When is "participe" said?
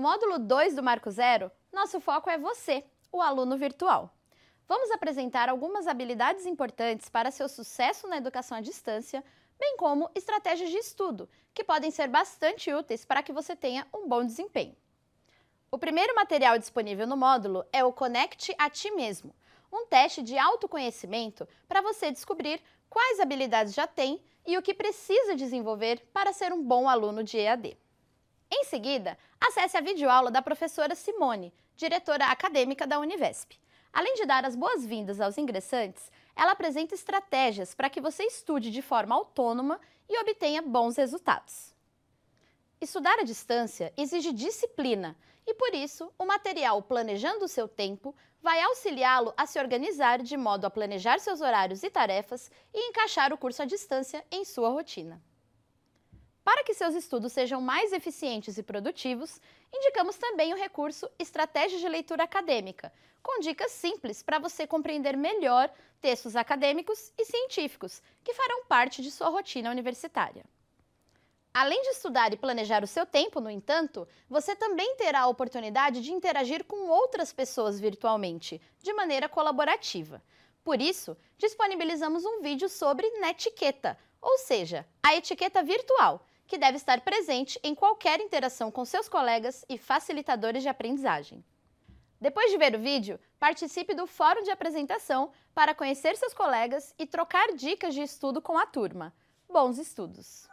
93.38-93.94